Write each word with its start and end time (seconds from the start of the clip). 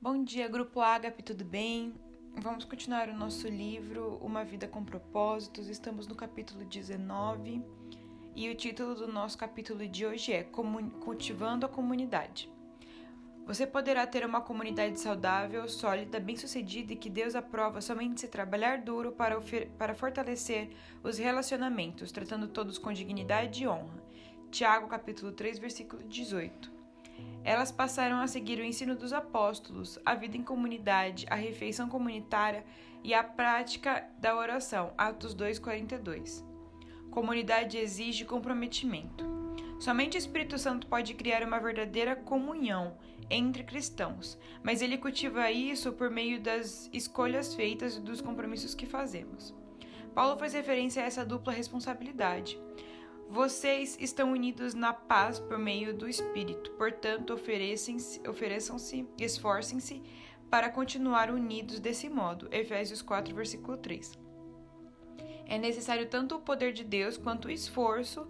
Bom 0.00 0.22
dia, 0.22 0.46
Grupo 0.46 0.80
Ágape, 0.80 1.24
tudo 1.24 1.44
bem? 1.44 1.92
Vamos 2.36 2.64
continuar 2.64 3.08
o 3.08 3.16
nosso 3.16 3.48
livro 3.48 4.16
Uma 4.22 4.44
Vida 4.44 4.68
com 4.68 4.84
Propósitos. 4.84 5.68
Estamos 5.68 6.06
no 6.06 6.14
capítulo 6.14 6.64
19 6.64 7.60
e 8.36 8.48
o 8.48 8.54
título 8.54 8.94
do 8.94 9.12
nosso 9.12 9.36
capítulo 9.36 9.88
de 9.88 10.06
hoje 10.06 10.32
é 10.32 10.44
Cultivando 10.44 11.66
a 11.66 11.68
Comunidade. 11.68 12.48
Você 13.44 13.66
poderá 13.66 14.06
ter 14.06 14.24
uma 14.24 14.40
comunidade 14.40 15.00
saudável, 15.00 15.68
sólida, 15.68 16.20
bem-sucedida 16.20 16.92
e 16.92 16.96
que 16.96 17.10
Deus 17.10 17.34
aprova 17.34 17.80
somente 17.80 18.20
se 18.20 18.28
trabalhar 18.28 18.80
duro 18.80 19.10
para, 19.10 19.36
para 19.76 19.96
fortalecer 19.96 20.70
os 21.02 21.18
relacionamentos, 21.18 22.12
tratando 22.12 22.46
todos 22.46 22.78
com 22.78 22.92
dignidade 22.92 23.64
e 23.64 23.66
honra. 23.66 24.00
Tiago, 24.48 24.86
capítulo 24.86 25.32
3, 25.32 25.58
versículo 25.58 26.04
18. 26.04 26.77
Elas 27.44 27.72
passaram 27.72 28.20
a 28.20 28.26
seguir 28.26 28.58
o 28.58 28.64
ensino 28.64 28.94
dos 28.94 29.12
apóstolos, 29.12 29.98
a 30.04 30.14
vida 30.14 30.36
em 30.36 30.42
comunidade, 30.42 31.26
a 31.30 31.34
refeição 31.34 31.88
comunitária 31.88 32.64
e 33.02 33.14
a 33.14 33.22
prática 33.22 34.06
da 34.18 34.36
oração. 34.36 34.92
Atos 34.98 35.34
2:42. 35.34 36.44
Comunidade 37.10 37.78
exige 37.78 38.24
comprometimento. 38.24 39.24
Somente 39.78 40.16
o 40.16 40.18
Espírito 40.18 40.58
Santo 40.58 40.86
pode 40.88 41.14
criar 41.14 41.42
uma 41.42 41.60
verdadeira 41.60 42.16
comunhão 42.16 42.96
entre 43.30 43.62
cristãos, 43.62 44.36
mas 44.62 44.82
ele 44.82 44.98
cultiva 44.98 45.50
isso 45.50 45.92
por 45.92 46.10
meio 46.10 46.40
das 46.40 46.90
escolhas 46.92 47.54
feitas 47.54 47.96
e 47.96 48.00
dos 48.00 48.20
compromissos 48.20 48.74
que 48.74 48.86
fazemos. 48.86 49.54
Paulo 50.14 50.36
faz 50.36 50.52
referência 50.52 51.02
a 51.02 51.06
essa 51.06 51.24
dupla 51.24 51.52
responsabilidade. 51.52 52.58
Vocês 53.30 53.98
estão 54.00 54.32
unidos 54.32 54.72
na 54.72 54.94
paz 54.94 55.38
por 55.38 55.58
meio 55.58 55.92
do 55.92 56.08
Espírito, 56.08 56.70
portanto, 56.72 57.34
ofereçam-se, 57.34 59.06
esforcem-se 59.18 60.02
para 60.48 60.70
continuar 60.70 61.30
unidos 61.30 61.78
desse 61.78 62.08
modo. 62.08 62.48
Efésios 62.50 63.02
4, 63.02 63.34
versículo 63.34 63.76
3. 63.76 64.18
É 65.44 65.58
necessário 65.58 66.08
tanto 66.08 66.36
o 66.36 66.40
poder 66.40 66.72
de 66.72 66.82
Deus 66.82 67.18
quanto 67.18 67.48
o 67.48 67.50
esforço 67.50 68.26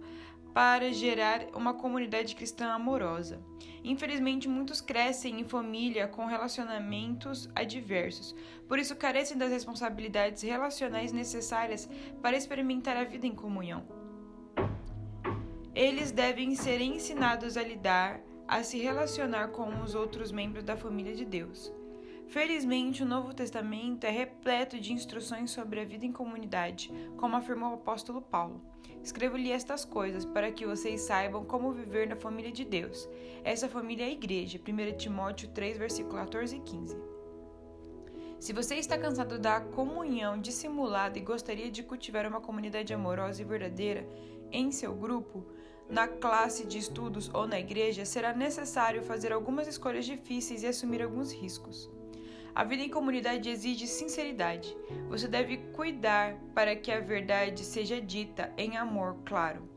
para 0.53 0.91
gerar 0.91 1.45
uma 1.53 1.73
comunidade 1.73 2.35
cristã 2.35 2.73
amorosa. 2.73 3.41
Infelizmente, 3.81 4.49
muitos 4.49 4.81
crescem 4.81 5.39
em 5.39 5.45
família 5.45 6.09
com 6.09 6.25
relacionamentos 6.25 7.49
adversos, 7.55 8.35
por 8.67 8.77
isso 8.77 8.97
carecem 8.97 9.37
das 9.37 9.49
responsabilidades 9.49 10.43
relacionais 10.43 11.13
necessárias 11.13 11.89
para 12.21 12.35
experimentar 12.35 12.97
a 12.97 13.05
vida 13.05 13.25
em 13.25 13.33
comunhão. 13.33 13.98
Eles 15.79 16.11
devem 16.11 16.55
ser 16.55 16.81
ensinados 16.81 17.55
a 17.55 17.63
lidar, 17.63 18.19
a 18.45 18.61
se 18.63 18.77
relacionar 18.77 19.47
com 19.47 19.81
os 19.81 19.95
outros 19.95 20.29
membros 20.29 20.61
da 20.61 20.75
família 20.75 21.15
de 21.15 21.23
Deus. 21.23 21.71
Felizmente, 22.27 23.01
o 23.01 23.05
Novo 23.05 23.33
Testamento 23.33 24.03
é 24.03 24.09
repleto 24.09 24.77
de 24.77 24.91
instruções 24.91 25.51
sobre 25.51 25.79
a 25.79 25.85
vida 25.85 26.05
em 26.05 26.11
comunidade, 26.11 26.91
como 27.15 27.37
afirmou 27.37 27.71
o 27.71 27.75
apóstolo 27.75 28.21
Paulo. 28.21 28.61
Escrevo-lhe 29.01 29.53
estas 29.53 29.85
coisas 29.85 30.25
para 30.25 30.51
que 30.51 30.65
vocês 30.65 30.99
saibam 30.99 31.45
como 31.45 31.71
viver 31.71 32.09
na 32.09 32.17
família 32.17 32.51
de 32.51 32.65
Deus. 32.65 33.07
Essa 33.41 33.69
família 33.69 34.03
é 34.03 34.07
a 34.07 34.11
igreja. 34.11 34.59
1 34.59 34.97
Timóteo 34.97 35.47
3, 35.47 35.77
versículo 35.77 36.17
14 36.17 36.57
e 36.57 36.59
15. 36.59 36.97
Se 38.37 38.51
você 38.51 38.75
está 38.75 38.97
cansado 38.97 39.39
da 39.39 39.61
comunhão 39.61 40.41
dissimulada 40.41 41.17
e 41.17 41.21
gostaria 41.21 41.71
de 41.71 41.83
cultivar 41.83 42.27
uma 42.27 42.41
comunidade 42.41 42.93
amorosa 42.93 43.41
e 43.41 43.45
verdadeira 43.45 44.05
em 44.51 44.71
seu 44.71 44.93
grupo, 44.93 45.45
na 45.89 46.07
classe 46.07 46.65
de 46.65 46.77
estudos 46.77 47.29
ou 47.33 47.47
na 47.47 47.59
igreja, 47.59 48.05
será 48.05 48.33
necessário 48.33 49.01
fazer 49.01 49.33
algumas 49.33 49.67
escolhas 49.67 50.05
difíceis 50.05 50.61
e 50.61 50.67
assumir 50.67 51.01
alguns 51.01 51.33
riscos. 51.33 51.89
A 52.53 52.63
vida 52.63 52.83
em 52.83 52.89
comunidade 52.89 53.49
exige 53.49 53.87
sinceridade. 53.87 54.75
Você 55.07 55.27
deve 55.27 55.57
cuidar 55.73 56.35
para 56.53 56.75
que 56.75 56.91
a 56.91 56.99
verdade 56.99 57.63
seja 57.63 57.99
dita 57.99 58.53
em 58.57 58.77
amor 58.77 59.17
claro, 59.25 59.67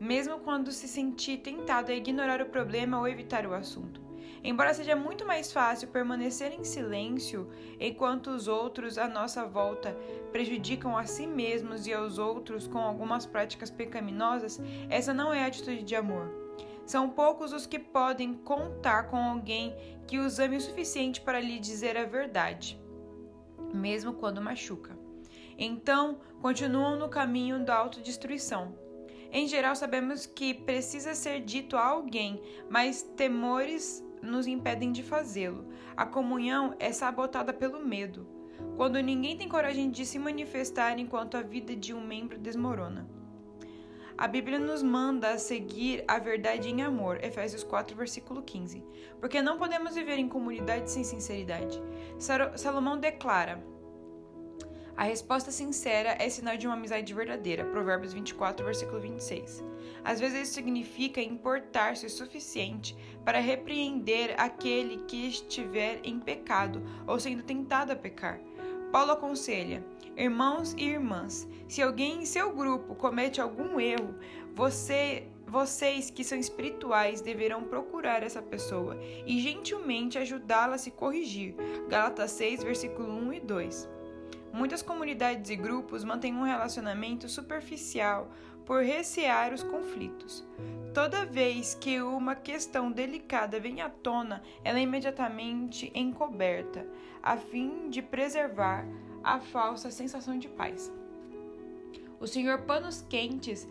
mesmo 0.00 0.38
quando 0.40 0.70
se 0.70 0.86
sentir 0.86 1.38
tentado 1.38 1.90
a 1.90 1.94
ignorar 1.94 2.40
o 2.40 2.46
problema 2.46 2.98
ou 2.98 3.08
evitar 3.08 3.46
o 3.46 3.54
assunto. 3.54 4.07
Embora 4.42 4.72
seja 4.72 4.94
muito 4.94 5.26
mais 5.26 5.52
fácil 5.52 5.88
permanecer 5.88 6.52
em 6.52 6.64
silêncio 6.64 7.48
enquanto 7.80 8.28
os 8.28 8.46
outros 8.46 8.96
à 8.98 9.08
nossa 9.08 9.44
volta 9.44 9.96
prejudicam 10.30 10.96
a 10.96 11.04
si 11.04 11.26
mesmos 11.26 11.86
e 11.86 11.92
aos 11.92 12.18
outros 12.18 12.66
com 12.66 12.78
algumas 12.78 13.26
práticas 13.26 13.70
pecaminosas, 13.70 14.60
essa 14.88 15.12
não 15.12 15.32
é 15.32 15.44
atitude 15.44 15.82
de 15.82 15.96
amor. 15.96 16.32
São 16.86 17.10
poucos 17.10 17.52
os 17.52 17.66
que 17.66 17.78
podem 17.78 18.32
contar 18.32 19.10
com 19.10 19.16
alguém 19.16 19.76
que 20.06 20.18
os 20.18 20.38
ame 20.38 20.56
o 20.56 20.60
suficiente 20.60 21.20
para 21.20 21.40
lhe 21.40 21.58
dizer 21.58 21.96
a 21.98 22.06
verdade, 22.06 22.80
mesmo 23.74 24.14
quando 24.14 24.40
machuca. 24.40 24.96
Então, 25.58 26.20
continuam 26.40 26.96
no 26.96 27.08
caminho 27.08 27.62
da 27.62 27.74
autodestruição. 27.74 28.74
Em 29.30 29.46
geral, 29.46 29.76
sabemos 29.76 30.24
que 30.24 30.54
precisa 30.54 31.14
ser 31.14 31.42
dito 31.42 31.76
a 31.76 31.84
alguém, 31.84 32.40
mas 32.70 33.02
temores 33.02 34.02
nos 34.22 34.46
impedem 34.46 34.92
de 34.92 35.02
fazê-lo. 35.02 35.68
A 35.96 36.06
comunhão 36.06 36.74
é 36.78 36.92
sabotada 36.92 37.52
pelo 37.52 37.84
medo, 37.84 38.26
quando 38.76 39.00
ninguém 39.00 39.36
tem 39.36 39.48
coragem 39.48 39.90
de 39.90 40.04
se 40.04 40.18
manifestar 40.18 40.98
enquanto 40.98 41.36
a 41.36 41.42
vida 41.42 41.74
de 41.74 41.94
um 41.94 42.00
membro 42.00 42.38
desmorona. 42.38 43.08
A 44.16 44.26
Bíblia 44.26 44.58
nos 44.58 44.82
manda 44.82 45.38
seguir 45.38 46.02
a 46.08 46.18
verdade 46.18 46.68
em 46.68 46.82
amor, 46.82 47.22
Efésios 47.22 47.62
4, 47.62 47.96
versículo 47.96 48.42
15, 48.42 48.82
porque 49.20 49.40
não 49.40 49.58
podemos 49.58 49.94
viver 49.94 50.18
em 50.18 50.28
comunidade 50.28 50.90
sem 50.90 51.04
sinceridade. 51.04 51.80
Salomão 52.56 52.98
declara: 52.98 53.62
a 54.98 55.04
resposta 55.04 55.52
sincera 55.52 56.16
é 56.18 56.28
sinal 56.28 56.56
de 56.56 56.66
uma 56.66 56.74
amizade 56.74 57.14
verdadeira. 57.14 57.64
Provérbios 57.64 58.12
24, 58.12 58.66
versículo 58.66 59.00
26. 59.00 59.64
Às 60.02 60.18
vezes 60.18 60.42
isso 60.42 60.54
significa 60.54 61.22
importar-se 61.22 62.04
o 62.04 62.10
suficiente 62.10 62.96
para 63.24 63.38
repreender 63.38 64.34
aquele 64.36 65.04
que 65.06 65.28
estiver 65.28 66.00
em 66.02 66.18
pecado 66.18 66.82
ou 67.06 67.20
sendo 67.20 67.44
tentado 67.44 67.92
a 67.92 67.96
pecar. 67.96 68.40
Paulo 68.90 69.12
aconselha: 69.12 69.86
Irmãos 70.16 70.74
e 70.76 70.88
irmãs, 70.88 71.46
se 71.68 71.80
alguém 71.80 72.22
em 72.22 72.26
seu 72.26 72.52
grupo 72.52 72.96
comete 72.96 73.40
algum 73.40 73.78
erro, 73.78 74.16
você 74.52 75.28
vocês 75.46 76.10
que 76.10 76.24
são 76.24 76.36
espirituais 76.36 77.20
deverão 77.20 77.62
procurar 77.62 78.24
essa 78.24 78.42
pessoa 78.42 78.98
e 79.24 79.40
gentilmente 79.40 80.18
ajudá-la 80.18 80.74
a 80.74 80.78
se 80.78 80.90
corrigir. 80.90 81.54
Gálatas 81.88 82.32
6, 82.32 82.64
versículo 82.64 83.08
1 83.12 83.32
e 83.34 83.40
2. 83.40 83.97
Muitas 84.58 84.82
comunidades 84.82 85.52
e 85.52 85.54
grupos 85.54 86.02
mantêm 86.02 86.34
um 86.34 86.42
relacionamento 86.42 87.28
superficial 87.28 88.28
por 88.66 88.82
recear 88.82 89.54
os 89.54 89.62
conflitos. 89.62 90.44
Toda 90.92 91.24
vez 91.24 91.76
que 91.76 92.02
uma 92.02 92.34
questão 92.34 92.90
delicada 92.90 93.60
vem 93.60 93.80
à 93.80 93.88
tona, 93.88 94.42
ela 94.64 94.80
é 94.80 94.82
imediatamente 94.82 95.92
encoberta, 95.94 96.84
a 97.22 97.36
fim 97.36 97.88
de 97.88 98.02
preservar 98.02 98.84
a 99.22 99.38
falsa 99.38 99.92
sensação 99.92 100.36
de 100.36 100.48
paz. 100.48 100.92
O 102.18 102.26
Senhor 102.26 102.62
Panos 102.62 103.00
Quentes 103.08 103.68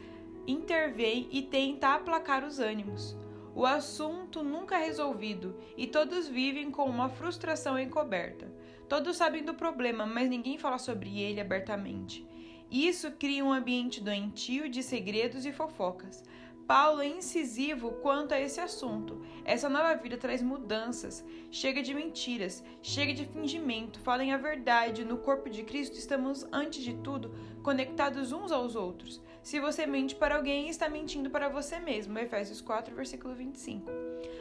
intervém 0.47 1.27
e 1.33 1.41
tenta 1.41 1.95
aplacar 1.95 2.45
os 2.45 2.59
ânimos. 2.59 3.13
O 3.53 3.65
assunto 3.65 4.41
nunca 4.41 4.79
é 4.79 4.85
resolvido 4.85 5.53
e 5.75 5.85
todos 5.85 6.29
vivem 6.29 6.71
com 6.71 6.85
uma 6.85 7.09
frustração 7.09 7.77
encoberta. 7.77 8.49
Todos 8.87 9.17
sabem 9.17 9.43
do 9.43 9.53
problema, 9.53 10.05
mas 10.05 10.29
ninguém 10.29 10.57
fala 10.57 10.77
sobre 10.77 11.19
ele 11.19 11.41
abertamente. 11.41 12.25
Isso 12.71 13.11
cria 13.11 13.43
um 13.43 13.51
ambiente 13.51 14.01
doentio 14.01 14.69
de 14.69 14.81
segredos 14.81 15.45
e 15.45 15.51
fofocas. 15.51 16.23
Paulo 16.67 17.01
é 17.01 17.07
incisivo 17.07 17.93
quanto 18.01 18.33
a 18.33 18.39
esse 18.39 18.59
assunto. 18.59 19.21
Essa 19.45 19.69
nova 19.69 19.95
vida 19.95 20.17
traz 20.17 20.41
mudanças, 20.41 21.23
chega 21.49 21.81
de 21.81 21.93
mentiras, 21.93 22.61
chega 22.81 23.13
de 23.13 23.25
fingimento, 23.25 24.01
falem 24.01 24.33
a 24.33 24.37
verdade. 24.37 25.05
No 25.05 25.17
corpo 25.17 25.49
de 25.49 25.63
Cristo 25.63 25.97
estamos, 25.97 26.45
antes 26.51 26.83
de 26.83 26.93
tudo, 26.95 27.33
conectados 27.63 28.33
uns 28.33 28.51
aos 28.51 28.75
outros. 28.75 29.21
Se 29.41 29.61
você 29.61 29.85
mente 29.85 30.13
para 30.13 30.35
alguém, 30.35 30.67
está 30.67 30.89
mentindo 30.89 31.29
para 31.29 31.47
você 31.47 31.79
mesmo. 31.79 32.19
Efésios 32.19 32.59
4, 32.59 32.93
versículo 32.93 33.33
25. 33.33 33.89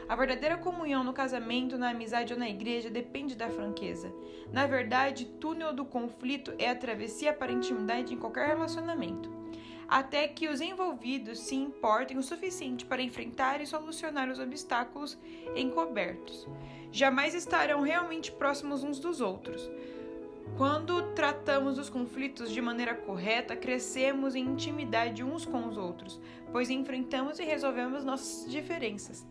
A 0.08 0.14
verdadeira 0.14 0.56
comunhão 0.56 1.02
no 1.02 1.12
casamento, 1.12 1.76
na 1.76 1.90
amizade 1.90 2.32
ou 2.32 2.38
na 2.38 2.48
igreja 2.48 2.88
depende 2.88 3.34
da 3.34 3.50
franqueza. 3.50 4.12
Na 4.52 4.66
verdade, 4.66 5.24
túnel 5.24 5.72
do 5.72 5.84
conflito 5.84 6.54
é 6.58 6.70
a 6.70 6.76
travessia 6.76 7.32
para 7.32 7.50
a 7.50 7.54
intimidade 7.54 8.14
em 8.14 8.18
qualquer 8.18 8.46
relacionamento 8.46 9.36
até 9.88 10.26
que 10.26 10.48
os 10.48 10.60
envolvidos 10.60 11.38
se 11.38 11.54
importem 11.54 12.18
o 12.18 12.22
suficiente 12.22 12.84
para 12.84 13.02
enfrentar 13.02 13.60
e 13.60 13.66
solucionar 13.66 14.28
os 14.28 14.38
obstáculos 14.38 15.18
encobertos. 15.54 16.46
Jamais 16.90 17.34
estarão 17.34 17.82
realmente 17.82 18.32
próximos 18.32 18.82
uns 18.82 18.98
dos 18.98 19.20
outros. 19.20 19.70
Quando 20.56 21.12
tratamos 21.12 21.78
os 21.78 21.90
conflitos 21.90 22.50
de 22.50 22.60
maneira 22.60 22.94
correta, 22.94 23.56
crescemos 23.56 24.34
em 24.34 24.44
intimidade 24.44 25.22
uns 25.22 25.44
com 25.44 25.68
os 25.68 25.76
outros, 25.76 26.20
pois 26.52 26.70
enfrentamos 26.70 27.38
e 27.38 27.44
resolvemos 27.44 28.04
nossas 28.04 28.50
diferenças. 28.50 29.26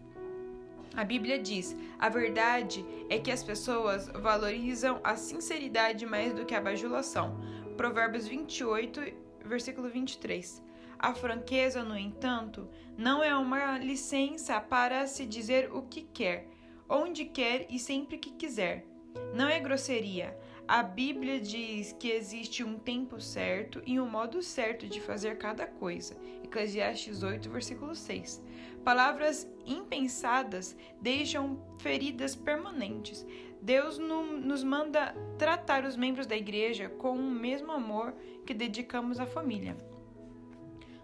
A 0.96 1.04
Bíblia 1.04 1.38
diz: 1.38 1.76
a 2.00 2.10
verdade 2.10 2.86
é 3.10 3.20
que 3.20 3.32
as 3.32 3.44
pessoas 3.44 4.08
valorizam 4.08 5.00
a 5.04 5.16
sinceridade 5.16 6.06
mais 6.06 6.34
do 6.34 6.46
que 6.46 6.56
a 6.56 6.62
bajulação. 6.62 7.38
Provérbios 7.76 8.28
28, 8.28 9.02
versículo 9.44 9.90
23. 9.90 10.64
A 10.98 11.14
franqueza, 11.14 11.84
no 11.84 11.98
entanto, 11.98 12.70
não 12.98 13.22
é 13.22 13.36
uma 13.36 13.78
licença 13.78 14.60
para 14.62 15.06
se 15.06 15.26
dizer 15.26 15.70
o 15.72 15.82
que 15.82 16.02
quer, 16.02 16.48
onde 16.88 17.26
quer 17.26 17.68
e 17.70 17.78
sempre 17.78 18.18
que 18.18 18.32
quiser. 18.32 18.86
Não 19.34 19.48
é 19.48 19.60
grosseria. 19.60 20.38
A 20.68 20.82
Bíblia 20.82 21.40
diz 21.40 21.92
que 21.94 22.10
existe 22.10 22.64
um 22.64 22.80
tempo 22.80 23.22
certo 23.22 23.84
e 23.86 24.00
um 24.00 24.10
modo 24.10 24.42
certo 24.42 24.88
de 24.88 25.00
fazer 25.00 25.38
cada 25.38 25.68
coisa. 25.68 26.18
Eclesiastes 26.44 27.22
8, 27.22 27.48
versículo 27.52 27.94
6. 27.94 28.42
Palavras 28.84 29.48
impensadas 29.64 30.76
deixam 31.00 31.64
feridas 31.78 32.36
permanentes. 32.36 33.24
Deus 33.62 34.00
nos 34.00 34.64
manda 34.64 35.14
tratar 35.38 35.86
os 35.86 35.96
membros 35.96 36.26
da 36.26 36.36
igreja 36.36 36.90
com 36.90 37.12
o 37.12 37.32
mesmo 37.32 37.72
amor 37.72 38.16
que 38.44 38.54
dedicamos 38.54 39.20
à 39.20 39.28
família. 39.28 39.78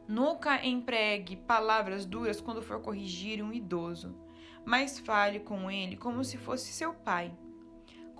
Nunca 0.07 0.65
empregue 0.65 1.35
palavras 1.35 2.03
duras 2.03 2.41
quando 2.41 2.63
for 2.63 2.81
corrigir 2.81 3.43
um 3.43 3.53
idoso, 3.53 4.15
mas 4.65 4.97
fale 4.97 5.39
com 5.39 5.69
ele 5.69 5.95
como 5.95 6.23
se 6.23 6.35
fosse 6.35 6.73
seu 6.73 6.95
pai. 6.95 7.31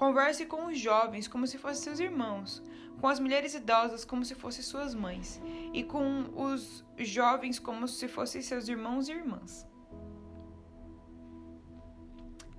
Converse 0.01 0.47
com 0.47 0.65
os 0.65 0.79
jovens 0.79 1.27
como 1.27 1.45
se 1.45 1.59
fossem 1.59 1.83
seus 1.83 1.99
irmãos, 1.99 2.63
com 2.99 3.07
as 3.07 3.19
mulheres 3.19 3.53
idosas 3.53 4.03
como 4.03 4.25
se 4.25 4.33
fossem 4.33 4.63
suas 4.63 4.95
mães, 4.95 5.39
e 5.71 5.83
com 5.83 6.25
os 6.35 6.83
jovens 6.97 7.59
como 7.59 7.87
se 7.87 8.07
fossem 8.07 8.41
seus 8.41 8.67
irmãos 8.67 9.07
e 9.07 9.11
irmãs. 9.11 9.63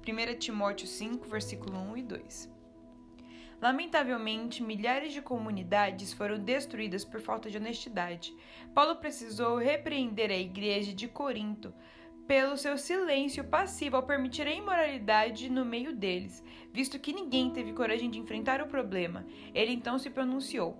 1 0.06 0.38
Timóteo 0.38 0.86
5, 0.86 1.28
versículo 1.28 1.76
1 1.76 1.96
e 1.96 2.02
2. 2.04 2.52
Lamentavelmente, 3.60 4.62
milhares 4.62 5.12
de 5.12 5.20
comunidades 5.20 6.12
foram 6.12 6.38
destruídas 6.38 7.04
por 7.04 7.20
falta 7.20 7.50
de 7.50 7.56
honestidade. 7.56 8.32
Paulo 8.72 8.94
precisou 8.94 9.56
repreender 9.56 10.30
a 10.30 10.36
igreja 10.36 10.94
de 10.94 11.08
Corinto 11.08 11.74
pelo 12.26 12.56
seu 12.56 12.78
silêncio 12.78 13.44
passivo 13.44 13.96
ao 13.96 14.02
permitir 14.02 14.46
a 14.46 14.54
imoralidade 14.54 15.50
no 15.50 15.64
meio 15.64 15.94
deles, 15.94 16.42
visto 16.72 16.98
que 16.98 17.12
ninguém 17.12 17.50
teve 17.50 17.72
coragem 17.72 18.10
de 18.10 18.18
enfrentar 18.18 18.60
o 18.62 18.66
problema. 18.66 19.26
Ele 19.54 19.72
então 19.72 19.98
se 19.98 20.10
pronunciou: 20.10 20.76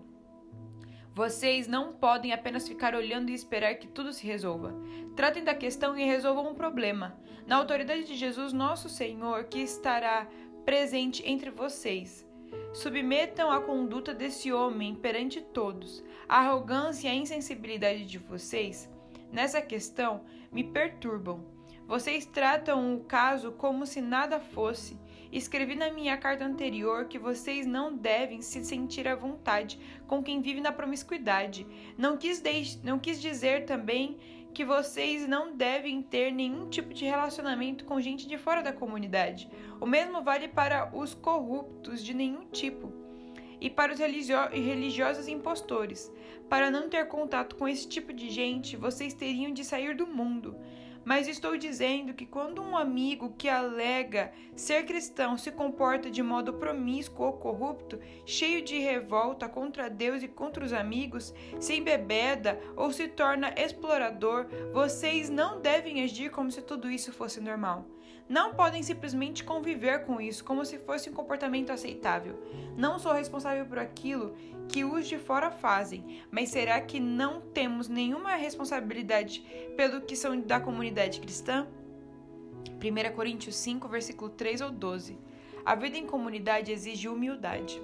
Vocês 1.15 1.67
não 1.67 1.93
podem 1.93 2.33
apenas 2.33 2.67
ficar 2.67 2.95
olhando 2.95 3.31
e 3.31 3.35
esperar 3.35 3.75
que 3.75 3.89
tudo 3.89 4.13
se 4.13 4.27
resolva. 4.27 4.75
Tratem 5.17 5.45
da 5.45 5.55
questão 5.55 5.97
e 5.99 6.05
resolvam 6.05 6.53
o 6.53 6.55
problema. 6.55 7.19
Na 7.47 7.57
autoridade 7.57 8.05
de 8.05 8.15
Jesus, 8.15 8.53
nosso 8.53 8.89
Senhor, 8.89 9.45
que 9.45 9.59
estará 9.59 10.29
presente 10.65 11.23
entre 11.29 11.51
vocês. 11.51 12.27
Submetam 12.73 13.51
a 13.51 13.61
conduta 13.61 14.15
desse 14.15 14.53
homem 14.53 14.95
perante 14.95 15.41
todos. 15.41 16.05
A 16.29 16.39
arrogância 16.39 17.09
e 17.09 17.11
a 17.11 17.15
insensibilidade 17.15 18.07
de 18.07 18.19
vocês 18.19 18.89
nessa 19.33 19.63
questão 19.63 20.23
me 20.53 20.63
perturbam. 20.63 21.45
Vocês 21.87 22.25
tratam 22.25 22.95
o 22.95 23.01
caso 23.05 23.53
como 23.53 23.87
se 23.87 24.01
nada 24.01 24.39
fosse. 24.39 24.99
Escrevi 25.33 25.75
na 25.75 25.91
minha 25.91 26.17
carta 26.17 26.45
anterior 26.45 27.07
que 27.07 27.19
vocês 27.19 27.67
não 27.67 27.97
devem 27.97 28.43
se 28.43 28.65
sentir 28.65 29.09
à 29.09 29.15
vontade 29.15 29.81
com 30.07 30.23
quem 30.23 30.41
vive 30.41 30.61
na 30.61 30.71
promiscuidade. 30.71 31.67
Não 31.97 32.17
quis, 32.17 32.43
não 32.83 32.99
quis 32.99 33.21
dizer 33.21 33.65
também 33.65 34.19
que 34.53 34.65
vocês 34.65 35.27
não 35.27 35.57
devem 35.57 36.03
ter 36.03 36.31
nenhum 36.31 36.69
tipo 36.69 36.93
de 36.93 37.05
relacionamento 37.07 37.85
com 37.85 38.01
gente 38.01 38.29
de 38.29 38.37
fora 38.37 38.63
da 38.63 38.73
comunidade. 38.73 39.51
O 39.81 39.87
mesmo 39.87 40.23
vale 40.23 40.49
para 40.49 40.95
os 40.95 41.15
corruptos 41.15 42.05
de 42.05 42.13
nenhum 42.13 42.45
tipo 42.47 42.93
e 43.61 43.71
para 43.71 43.93
os 43.93 43.99
religiosos 43.99 45.29
impostores. 45.29 46.13
Para 46.53 46.71
não 46.71 46.87
ter 46.87 47.09
contato 47.09 47.57
com 47.57 47.67
esse 47.67 47.89
tipo 47.89 48.13
de 48.13 48.29
gente, 48.29 48.77
vocês 48.77 49.15
teriam 49.15 49.55
de 49.55 49.65
sair 49.65 49.97
do 49.97 50.07
mundo. 50.07 50.55
Mas 51.03 51.27
estou 51.27 51.57
dizendo 51.57 52.13
que 52.13 52.27
quando 52.27 52.61
um 52.61 52.77
amigo 52.77 53.33
que 53.39 53.49
alega 53.49 54.31
ser 54.55 54.85
cristão 54.85 55.39
se 55.39 55.51
comporta 55.51 56.11
de 56.11 56.23
modo 56.23 56.53
promíscuo 56.53 57.25
ou 57.25 57.33
corrupto, 57.33 57.99
cheio 58.27 58.63
de 58.63 58.79
revolta 58.79 59.49
contra 59.49 59.89
Deus 59.89 60.23
e 60.23 60.29
contra 60.29 60.63
os 60.63 60.75
amigos, 60.75 61.33
se 61.59 61.75
embebeda 61.75 62.61
ou 62.77 62.93
se 62.93 63.09
torna 63.09 63.55
explorador, 63.57 64.47
vocês 64.75 65.31
não 65.31 65.59
devem 65.59 66.03
agir 66.03 66.31
como 66.31 66.51
se 66.51 66.61
tudo 66.61 66.91
isso 66.91 67.15
fosse 67.15 67.41
normal. 67.41 67.87
Não 68.29 68.55
podem 68.55 68.83
simplesmente 68.83 69.43
conviver 69.43 70.05
com 70.05 70.21
isso 70.21 70.45
como 70.45 70.65
se 70.65 70.79
fosse 70.79 71.11
um 71.11 71.13
comportamento 71.13 71.71
aceitável. 71.71 72.39
Não 72.77 72.99
sou 72.99 73.13
responsável 73.13 73.67
por 73.67 73.79
aquilo 73.79 74.35
que 74.69 74.85
os 74.85 75.07
de 75.07 75.19
fora 75.19 75.51
fazem, 75.51 76.23
mas 76.31 76.49
será 76.49 76.81
que 76.81 76.99
não 76.99 77.41
temos 77.41 77.89
nenhuma 77.89 78.35
responsabilidade 78.35 79.41
pelo 79.77 80.01
que 80.01 80.17
são 80.17 80.41
da 80.41 80.61
comunidade 80.61 81.21
cristã? 81.21 81.67
1 82.83 83.15
Coríntios 83.15 83.57
5, 83.57 83.89
versículo 83.89 84.31
3 84.31 84.61
ou 84.61 84.71
12. 84.71 85.19
A 85.65 85.75
vida 85.75 85.97
em 85.97 86.07
comunidade 86.07 86.73
exige 86.73 87.09
humildade. 87.09 87.81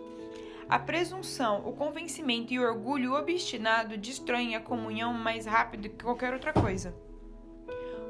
A 0.69 0.79
presunção, 0.79 1.67
o 1.67 1.73
convencimento 1.73 2.53
e 2.53 2.59
o 2.59 2.63
orgulho 2.63 3.15
obstinado 3.15 3.97
destroem 3.97 4.55
a 4.55 4.61
comunhão 4.61 5.15
mais 5.15 5.47
rápido 5.47 5.89
que 5.89 6.05
qualquer 6.05 6.33
outra 6.35 6.53
coisa. 6.53 6.95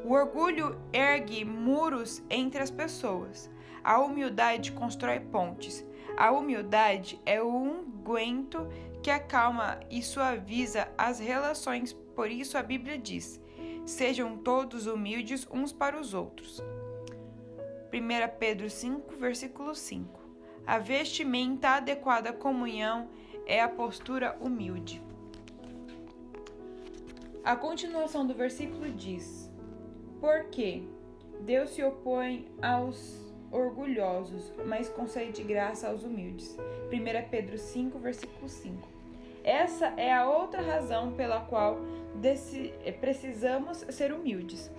O 0.04 0.12
orgulho 0.12 0.76
ergue 0.92 1.44
muros 1.44 2.22
entre 2.30 2.62
as 2.62 2.70
pessoas. 2.70 3.50
A 3.84 4.00
humildade 4.00 4.72
constrói 4.72 5.20
pontes. 5.20 5.84
A 6.16 6.30
humildade 6.30 7.20
é 7.24 7.42
o 7.42 7.48
unguento 7.48 8.66
que 9.02 9.10
acalma 9.10 9.80
e 9.90 10.02
suaviza 10.02 10.88
as 10.96 11.18
relações. 11.18 11.92
Por 11.92 12.30
isso 12.30 12.58
a 12.58 12.62
Bíblia 12.62 12.98
diz: 12.98 13.40
Sejam 13.86 14.36
todos 14.36 14.86
humildes 14.86 15.46
uns 15.50 15.72
para 15.72 15.98
os 15.98 16.14
outros. 16.14 16.60
1 17.92 18.38
Pedro 18.38 18.68
5, 18.68 19.16
versículo 19.16 19.74
5. 19.74 20.20
A 20.66 20.78
vestimenta 20.78 21.70
adequada 21.70 22.30
à 22.30 22.32
comunhão 22.32 23.08
é 23.46 23.62
a 23.62 23.68
postura 23.68 24.36
humilde. 24.40 25.02
A 27.42 27.56
continuação 27.56 28.26
do 28.26 28.34
versículo 28.34 28.90
diz: 28.90 29.48
porque 30.20 30.82
Deus 31.40 31.70
se 31.70 31.82
opõe 31.82 32.46
aos 32.60 33.27
orgulhosos, 33.50 34.52
mas 34.66 34.88
concede 34.88 35.42
graça 35.42 35.88
aos 35.88 36.04
humildes. 36.04 36.56
1 36.92 37.28
Pedro 37.30 37.58
5, 37.58 37.98
versículo 37.98 38.48
5. 38.48 38.88
Essa 39.44 39.86
é 39.96 40.12
a 40.12 40.28
outra 40.28 40.60
razão 40.60 41.12
pela 41.12 41.40
qual 41.40 41.78
precisamos 43.00 43.84
ser 43.90 44.12
humildes. 44.12 44.70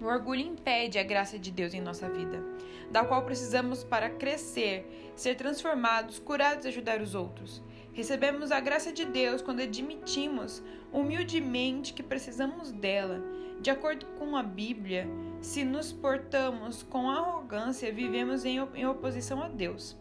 O 0.00 0.06
orgulho 0.06 0.40
impede 0.40 0.98
a 0.98 1.02
graça 1.02 1.38
de 1.38 1.50
Deus 1.50 1.74
em 1.74 1.80
nossa 1.80 2.08
vida, 2.08 2.42
da 2.90 3.04
qual 3.04 3.22
precisamos 3.22 3.84
para 3.84 4.10
crescer, 4.10 5.12
ser 5.14 5.36
transformados, 5.36 6.18
curados 6.18 6.64
e 6.64 6.68
ajudar 6.68 7.00
os 7.00 7.14
outros. 7.14 7.62
Recebemos 7.92 8.50
a 8.50 8.58
graça 8.58 8.90
de 8.90 9.04
Deus 9.04 9.42
quando 9.42 9.60
admitimos 9.60 10.62
humildemente 10.92 11.92
que 11.92 12.02
precisamos 12.02 12.72
dela 12.72 13.22
de 13.60 13.70
acordo 13.70 14.06
com 14.18 14.36
a 14.36 14.42
Bíblia, 14.42 15.06
se 15.42 15.64
nos 15.64 15.92
portamos 15.92 16.84
com 16.84 17.10
arrogância, 17.10 17.92
vivemos 17.92 18.44
em, 18.44 18.58
em 18.74 18.86
oposição 18.86 19.42
a 19.42 19.48
Deus. 19.48 19.96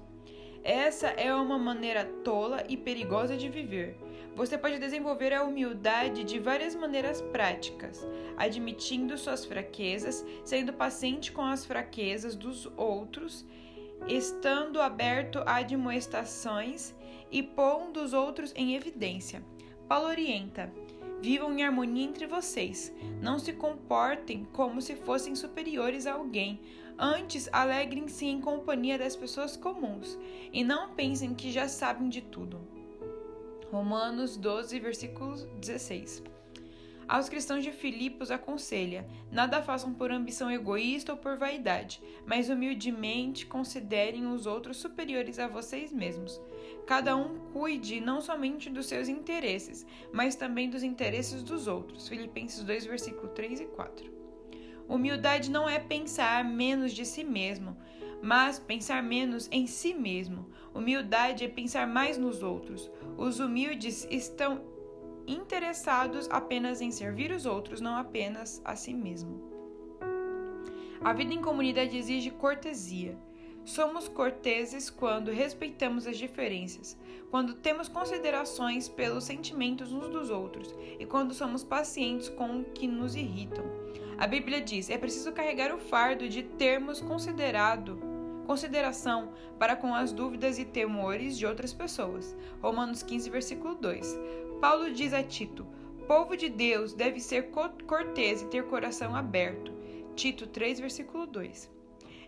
Essa 0.64 1.08
é 1.08 1.34
uma 1.34 1.58
maneira 1.58 2.06
tola 2.24 2.64
e 2.70 2.78
perigosa 2.78 3.36
de 3.36 3.50
viver. 3.50 3.98
Você 4.36 4.56
pode 4.56 4.78
desenvolver 4.78 5.34
a 5.34 5.44
humildade 5.44 6.24
de 6.24 6.38
várias 6.38 6.76
maneiras 6.76 7.22
práticas, 7.22 8.08
admitindo 8.38 9.18
suas 9.18 9.44
fraquezas, 9.44 10.24
sendo 10.46 10.72
paciente 10.72 11.32
com 11.32 11.42
as 11.42 11.66
fraquezas 11.66 12.36
dos 12.36 12.72
outros, 12.78 13.44
estando 14.08 14.80
aberto 14.80 15.40
a 15.40 15.56
admoestações 15.56 16.94
e 17.32 17.42
pondo 17.42 18.00
os 18.00 18.14
outros 18.14 18.54
em 18.56 18.76
evidência. 18.76 19.44
Paulo 19.88 20.08
orienta: 20.08 20.72
Vivam 21.22 21.54
em 21.54 21.64
harmonia 21.64 22.04
entre 22.04 22.26
vocês. 22.26 22.92
Não 23.22 23.38
se 23.38 23.54
comportem 23.54 24.48
como 24.52 24.82
se 24.82 24.96
fossem 24.96 25.36
superiores 25.36 26.08
a 26.08 26.14
alguém. 26.14 26.60
Antes, 26.98 27.48
alegrem-se 27.52 28.26
em 28.26 28.42
companhia 28.42 28.98
das 28.98 29.16
pessoas 29.16 29.56
comuns 29.56 30.18
e 30.52 30.64
não 30.64 30.90
pensem 30.96 31.36
que 31.36 31.52
já 31.52 31.68
sabem 31.68 32.10
de 32.10 32.22
tudo. 32.22 32.60
Romanos 33.72 34.36
12, 34.36 34.80
versículo 34.80 35.36
16. 35.60 36.24
Aos 37.08 37.28
cristãos 37.28 37.64
de 37.64 37.72
Filipos 37.72 38.32
aconselha: 38.32 39.08
nada 39.32 39.62
façam 39.62 39.94
por 39.94 40.12
ambição 40.12 40.50
egoísta 40.52 41.12
ou 41.12 41.18
por 41.18 41.38
vaidade, 41.38 42.02
mas 42.26 42.50
humildemente 42.50 43.46
considerem 43.46 44.28
os 44.28 44.46
outros 44.46 44.78
superiores 44.78 45.40
a 45.40 45.48
vocês 45.48 45.92
mesmos. 45.92 46.42
Cada 46.86 47.16
um 47.16 47.40
cuide 47.52 48.00
não 48.00 48.22
somente 48.22 48.70
dos 48.70 48.86
seus 48.86 49.08
interesses, 49.08 49.86
mas 50.12 50.36
também 50.36 50.70
dos 50.70 50.84
interesses 50.84 51.44
dos 51.44 51.68
outros. 51.68 52.08
Filipenses 52.08 52.64
2, 52.64 52.86
versículo 52.86 53.30
3 53.30 53.62
e 53.62 53.66
4. 53.66 54.22
Humildade 54.88 55.50
não 55.50 55.70
é 55.70 55.80
pensar 55.80 56.44
menos 56.44 56.92
de 56.92 57.06
si 57.06 57.24
mesmo, 57.24 57.78
mas 58.22 58.60
pensar 58.60 59.02
menos 59.02 59.48
em 59.52 59.66
si 59.66 59.94
mesmo. 59.94 60.50
Humildade 60.74 61.46
é 61.46 61.48
pensar 61.48 61.88
mais 61.88 62.18
nos 62.18 62.44
outros. 62.44 62.92
Os 63.18 63.40
humildes 63.40 64.06
estão 64.12 64.71
interessados 65.28 66.28
apenas 66.30 66.82
em 66.82 66.92
servir 66.92 67.32
os 67.32 67.46
outros, 67.46 67.82
não 67.82 67.96
apenas 67.96 68.62
a 68.66 68.76
si 68.76 68.94
mesmo. 68.94 69.42
A 71.04 71.14
vida 71.14 71.34
em 71.34 71.42
comunidade 71.42 71.98
exige 71.98 72.30
cortesia. 72.30 73.18
Somos 73.64 74.08
corteses 74.08 74.90
quando 74.90 75.32
respeitamos 75.32 76.08
as 76.08 76.18
diferenças, 76.18 76.98
quando 77.30 77.54
temos 77.54 77.88
considerações 77.88 78.90
pelos 78.90 79.24
sentimentos 79.24 79.94
uns 79.94 80.10
dos 80.10 80.30
outros 80.30 80.76
e 81.00 81.06
quando 81.06 81.34
somos 81.34 81.64
pacientes 81.64 82.28
com 82.30 82.60
o 82.60 82.64
que 82.64 82.88
nos 82.88 83.16
irritam. 83.16 83.64
A 84.18 84.28
Bíblia 84.28 84.62
diz: 84.62 84.90
é 84.90 84.98
preciso 84.98 85.32
carregar 85.32 85.74
o 85.74 85.80
fardo 85.80 86.28
de 86.28 86.44
termos 86.44 87.02
considerado 87.02 88.00
consideração 88.46 89.32
para 89.58 89.76
com 89.76 89.96
as 89.96 90.12
dúvidas 90.12 90.60
e 90.60 90.66
temores 90.66 91.38
de 91.38 91.46
outras 91.46 91.74
pessoas. 91.74 92.36
Romanos 92.62 93.02
15, 93.02 93.30
versículo 93.30 93.76
2. 93.76 94.20
Paulo 94.62 94.92
diz 94.94 95.12
a 95.12 95.24
Tito: 95.24 95.66
Povo 96.08 96.38
de 96.38 96.48
Deus 96.48 96.94
deve 96.94 97.20
ser 97.20 97.50
cortês 97.50 98.44
e 98.44 98.46
ter 98.46 98.64
coração 98.68 99.16
aberto. 99.16 99.74
Tito 100.16 100.46
3, 100.46 100.80
versículo 100.80 101.26
2. 101.26 101.68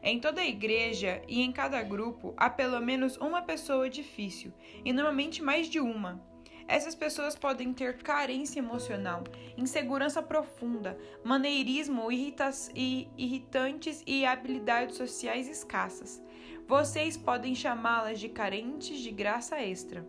Em 0.01 0.19
toda 0.19 0.41
a 0.41 0.47
igreja 0.47 1.21
e 1.27 1.41
em 1.43 1.51
cada 1.51 1.83
grupo 1.83 2.33
há 2.35 2.49
pelo 2.49 2.81
menos 2.81 3.17
uma 3.17 3.43
pessoa 3.43 3.87
difícil, 3.87 4.51
e 4.83 4.91
normalmente 4.91 5.43
mais 5.43 5.67
de 5.67 5.79
uma. 5.79 6.25
Essas 6.67 6.95
pessoas 6.95 7.35
podem 7.35 7.71
ter 7.71 7.97
carência 7.97 8.57
emocional, 8.57 9.23
insegurança 9.55 10.23
profunda, 10.23 10.97
maneirismo 11.23 12.11
e 12.11 13.07
irritantes 13.15 14.01
e 14.07 14.25
habilidades 14.25 14.97
sociais 14.97 15.47
escassas. 15.47 16.19
Vocês 16.67 17.15
podem 17.15 17.53
chamá-las 17.53 18.19
de 18.19 18.27
carentes 18.27 19.01
de 19.01 19.11
graça 19.11 19.61
extra. 19.61 20.03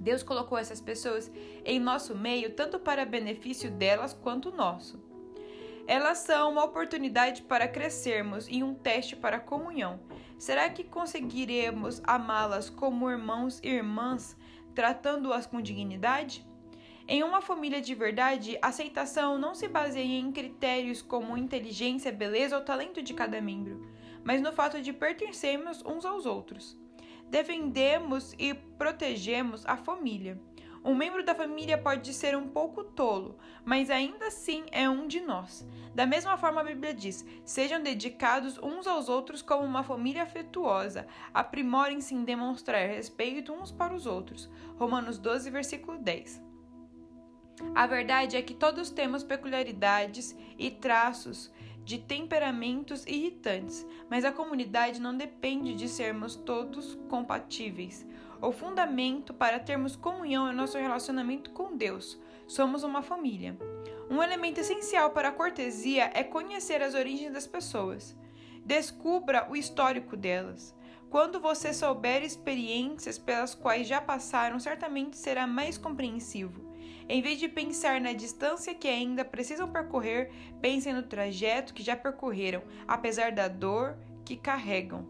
Deus 0.00 0.22
colocou 0.22 0.56
essas 0.56 0.80
pessoas 0.80 1.30
em 1.64 1.78
nosso 1.78 2.16
meio 2.16 2.54
tanto 2.54 2.78
para 2.78 3.04
benefício 3.04 3.70
delas 3.70 4.14
quanto 4.14 4.50
nosso. 4.50 4.98
Elas 5.86 6.18
são 6.18 6.52
uma 6.52 6.64
oportunidade 6.64 7.42
para 7.42 7.68
crescermos 7.68 8.46
e 8.48 8.62
um 8.62 8.74
teste 8.74 9.14
para 9.14 9.36
a 9.36 9.40
comunhão. 9.40 10.00
Será 10.38 10.70
que 10.70 10.84
conseguiremos 10.84 12.00
amá-las 12.04 12.70
como 12.70 13.10
irmãos 13.10 13.60
e 13.62 13.68
irmãs, 13.68 14.36
tratando-as 14.74 15.46
com 15.46 15.60
dignidade? 15.60 16.48
Em 17.06 17.22
uma 17.24 17.42
família 17.42 17.80
de 17.80 17.94
verdade, 17.94 18.56
aceitação 18.62 19.36
não 19.36 19.54
se 19.54 19.66
baseia 19.66 20.18
em 20.18 20.30
critérios 20.30 21.02
como 21.02 21.36
inteligência, 21.36 22.12
beleza 22.12 22.56
ou 22.56 22.64
talento 22.64 23.02
de 23.02 23.12
cada 23.12 23.40
membro, 23.40 23.84
mas 24.22 24.40
no 24.40 24.52
fato 24.52 24.80
de 24.80 24.92
pertencermos 24.92 25.84
uns 25.84 26.04
aos 26.04 26.24
outros. 26.24 26.78
Defendemos 27.30 28.34
e 28.36 28.52
protegemos 28.52 29.64
a 29.64 29.76
família. 29.76 30.36
Um 30.82 30.96
membro 30.96 31.22
da 31.22 31.34
família 31.34 31.78
pode 31.78 32.12
ser 32.12 32.36
um 32.36 32.48
pouco 32.48 32.82
tolo, 32.82 33.38
mas 33.64 33.88
ainda 33.88 34.26
assim 34.26 34.64
é 34.72 34.88
um 34.88 35.06
de 35.06 35.20
nós. 35.20 35.64
Da 35.94 36.06
mesma 36.06 36.36
forma, 36.36 36.60
a 36.60 36.64
Bíblia 36.64 36.92
diz: 36.92 37.24
sejam 37.44 37.80
dedicados 37.82 38.58
uns 38.58 38.86
aos 38.86 39.08
outros 39.08 39.42
como 39.42 39.62
uma 39.62 39.84
família 39.84 40.24
afetuosa, 40.24 41.06
aprimorem-se 41.32 42.14
em 42.14 42.24
demonstrar 42.24 42.88
respeito 42.88 43.52
uns 43.52 43.70
para 43.70 43.94
os 43.94 44.06
outros. 44.06 44.50
Romanos 44.76 45.16
12, 45.16 45.50
versículo 45.50 45.98
10. 45.98 46.42
A 47.74 47.86
verdade 47.86 48.36
é 48.36 48.42
que 48.42 48.54
todos 48.54 48.90
temos 48.90 49.22
peculiaridades 49.22 50.34
e 50.58 50.70
traços 50.70 51.52
de 51.90 51.98
temperamentos 51.98 53.04
irritantes, 53.04 53.84
mas 54.08 54.24
a 54.24 54.30
comunidade 54.30 55.00
não 55.00 55.16
depende 55.16 55.74
de 55.74 55.88
sermos 55.88 56.36
todos 56.36 56.94
compatíveis. 57.08 58.06
O 58.40 58.52
fundamento 58.52 59.34
para 59.34 59.58
termos 59.58 59.96
comunhão 59.96 60.48
é 60.48 60.52
nosso 60.52 60.78
relacionamento 60.78 61.50
com 61.50 61.76
Deus. 61.76 62.16
Somos 62.46 62.84
uma 62.84 63.02
família. 63.02 63.58
Um 64.08 64.22
elemento 64.22 64.60
essencial 64.60 65.10
para 65.10 65.30
a 65.30 65.32
cortesia 65.32 66.12
é 66.14 66.22
conhecer 66.22 66.80
as 66.80 66.94
origens 66.94 67.32
das 67.32 67.48
pessoas. 67.48 68.16
Descubra 68.64 69.48
o 69.50 69.56
histórico 69.56 70.16
delas. 70.16 70.72
Quando 71.10 71.40
você 71.40 71.74
souber 71.74 72.22
experiências 72.22 73.18
pelas 73.18 73.52
quais 73.52 73.88
já 73.88 74.00
passaram, 74.00 74.60
certamente 74.60 75.18
será 75.18 75.44
mais 75.44 75.76
compreensivo. 75.76 76.69
Em 77.12 77.20
vez 77.20 77.40
de 77.40 77.48
pensar 77.48 78.00
na 78.00 78.12
distância 78.12 78.72
que 78.72 78.86
ainda 78.86 79.24
precisam 79.24 79.68
percorrer, 79.68 80.30
pensem 80.60 80.94
no 80.94 81.02
trajeto 81.02 81.74
que 81.74 81.82
já 81.82 81.96
percorreram, 81.96 82.62
apesar 82.86 83.32
da 83.32 83.48
dor 83.48 83.98
que 84.24 84.36
carregam. 84.36 85.04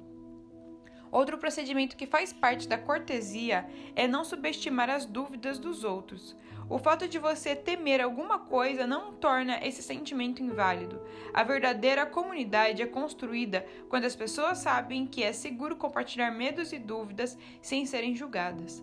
Outro 1.13 1.37
procedimento 1.37 1.99
que 1.99 2.07
faz 2.07 2.33
parte 2.33 2.67
da 2.67 2.79
cortesia 2.79 3.69
é 3.95 4.09
não 4.09 4.25
subestimar 4.25 4.89
as 4.89 5.05
dúvidas 5.05 5.59
dos 5.59 5.85
outros. 5.85 6.35
O 6.71 6.79
fato 6.79 7.07
de 7.07 7.19
você 7.19 7.55
temer 7.55 8.01
alguma 8.01 8.39
coisa 8.39 8.87
não 8.87 9.13
torna 9.13 9.63
esse 9.63 9.83
sentimento 9.83 10.43
inválido. 10.43 11.03
A 11.35 11.43
verdadeira 11.43 12.07
comunidade 12.07 12.81
é 12.81 12.87
construída 12.87 13.67
quando 13.91 14.07
as 14.07 14.17
pessoas 14.17 14.57
sabem 14.57 15.07
que 15.07 15.23
é 15.23 15.35
seguro 15.35 15.77
compartilhar 15.77 16.31
medos 16.31 16.73
e 16.73 16.79
dúvidas 16.79 17.37
sem 17.61 17.85
serem 17.85 18.17
julgadas. 18.17 18.83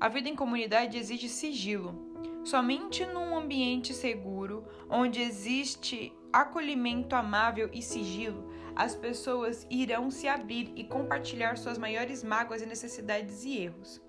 A 0.00 0.08
vida 0.08 0.30
em 0.30 0.34
comunidade 0.34 0.96
exige 0.96 1.28
sigilo. 1.28 1.94
Somente 2.42 3.04
num 3.04 3.36
ambiente 3.36 3.92
seguro, 3.92 4.64
onde 4.88 5.20
existe 5.20 6.10
acolhimento 6.32 7.14
amável 7.14 7.68
e 7.70 7.82
sigilo, 7.82 8.50
as 8.74 8.94
pessoas 8.94 9.66
irão 9.68 10.10
se 10.10 10.26
abrir 10.26 10.72
e 10.74 10.84
compartilhar 10.84 11.58
suas 11.58 11.76
maiores 11.76 12.24
mágoas 12.24 12.62
e 12.62 12.66
necessidades 12.66 13.44
e 13.44 13.58
erros. 13.58 14.00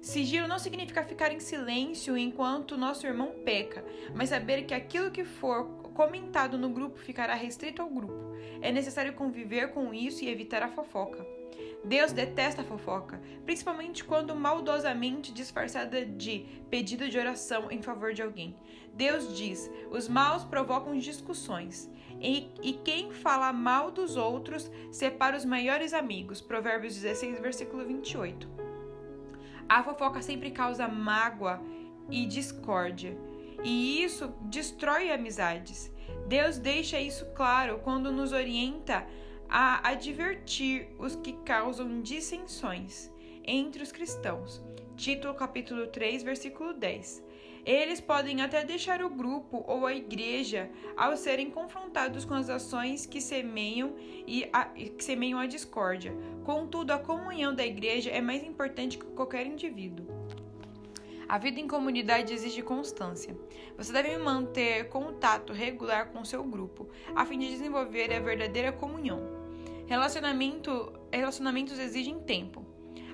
Sigilo 0.00 0.46
não 0.46 0.60
significa 0.60 1.02
ficar 1.02 1.32
em 1.32 1.40
silêncio 1.40 2.16
enquanto 2.16 2.76
nosso 2.76 3.04
irmão 3.04 3.32
peca, 3.44 3.84
mas 4.14 4.28
saber 4.28 4.66
que 4.66 4.74
aquilo 4.74 5.10
que 5.10 5.24
for 5.24 5.64
comentado 5.94 6.56
no 6.56 6.68
grupo 6.68 6.96
ficará 6.96 7.34
restrito 7.34 7.82
ao 7.82 7.90
grupo. 7.90 8.36
É 8.60 8.70
necessário 8.70 9.14
conviver 9.14 9.72
com 9.72 9.92
isso 9.92 10.24
e 10.24 10.28
evitar 10.28 10.62
a 10.62 10.68
fofoca. 10.68 11.37
Deus 11.84 12.12
detesta 12.12 12.62
a 12.62 12.64
fofoca, 12.64 13.20
principalmente 13.44 14.04
quando 14.04 14.34
maldosamente 14.34 15.32
disfarçada 15.32 16.04
de 16.04 16.40
pedido 16.68 17.08
de 17.08 17.18
oração 17.18 17.70
em 17.70 17.80
favor 17.80 18.12
de 18.12 18.22
alguém. 18.22 18.56
Deus 18.92 19.36
diz: 19.36 19.70
os 19.90 20.08
maus 20.08 20.44
provocam 20.44 20.98
discussões. 20.98 21.90
E, 22.20 22.50
e 22.62 22.72
quem 22.72 23.12
fala 23.12 23.52
mal 23.52 23.92
dos 23.92 24.16
outros 24.16 24.70
separa 24.90 25.36
os 25.36 25.44
maiores 25.44 25.94
amigos. 25.94 26.40
Provérbios 26.40 26.94
16, 26.94 27.40
versículo 27.40 27.86
28. 27.86 28.48
A 29.68 29.82
fofoca 29.82 30.20
sempre 30.20 30.50
causa 30.50 30.88
mágoa 30.88 31.60
e 32.10 32.26
discórdia, 32.26 33.16
e 33.62 34.02
isso 34.02 34.32
destrói 34.42 35.12
amizades. 35.12 35.92
Deus 36.26 36.58
deixa 36.58 36.98
isso 36.98 37.26
claro 37.34 37.80
quando 37.84 38.10
nos 38.10 38.32
orienta 38.32 39.06
a 39.48 39.88
advertir 39.88 40.88
os 40.98 41.16
que 41.16 41.32
causam 41.44 42.02
dissensões 42.02 43.10
entre 43.44 43.82
os 43.82 43.90
cristãos. 43.90 44.62
Título 44.96 45.34
capítulo 45.34 45.86
3, 45.86 46.22
versículo 46.22 46.74
10. 46.74 47.24
Eles 47.64 48.00
podem 48.00 48.40
até 48.40 48.64
deixar 48.64 49.02
o 49.02 49.10
grupo 49.10 49.64
ou 49.66 49.86
a 49.86 49.94
igreja 49.94 50.70
ao 50.96 51.16
serem 51.16 51.50
confrontados 51.50 52.24
com 52.24 52.34
as 52.34 52.48
ações 52.48 53.06
que 53.06 53.20
semeiam, 53.20 53.94
e 54.26 54.48
a, 54.52 54.64
que 54.64 55.04
semeiam 55.04 55.38
a 55.38 55.46
discórdia. 55.46 56.14
Contudo, 56.44 56.92
a 56.92 56.98
comunhão 56.98 57.54
da 57.54 57.64
igreja 57.64 58.10
é 58.10 58.20
mais 58.20 58.42
importante 58.42 58.98
que 58.98 59.04
qualquer 59.06 59.46
indivíduo. 59.46 60.06
A 61.28 61.36
vida 61.36 61.60
em 61.60 61.68
comunidade 61.68 62.32
exige 62.32 62.62
constância. 62.62 63.36
Você 63.76 63.92
deve 63.92 64.16
manter 64.16 64.88
contato 64.88 65.52
regular 65.52 66.10
com 66.10 66.24
seu 66.24 66.42
grupo, 66.42 66.88
a 67.14 67.26
fim 67.26 67.38
de 67.38 67.50
desenvolver 67.50 68.10
a 68.14 68.20
verdadeira 68.20 68.72
comunhão. 68.72 69.37
Relacionamento, 69.88 70.92
relacionamentos 71.10 71.78
exigem 71.78 72.20
tempo. 72.20 72.62